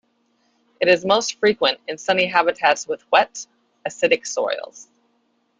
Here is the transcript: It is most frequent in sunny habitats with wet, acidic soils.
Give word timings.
It 0.79 0.87
is 0.87 1.05
most 1.05 1.37
frequent 1.37 1.79
in 1.87 1.95
sunny 1.99 2.25
habitats 2.25 2.87
with 2.87 3.03
wet, 3.11 3.45
acidic 3.87 4.25
soils. 4.25 4.89